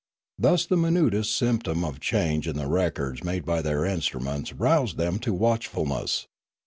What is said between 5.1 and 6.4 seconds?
to watchfulness.